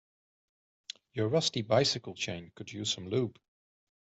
Your 1.13 1.27
rusty 1.27 1.61
bicycle 1.61 2.15
chain 2.15 2.51
could 2.55 2.73
use 2.73 2.91
some 2.91 3.07
lube. 3.07 3.37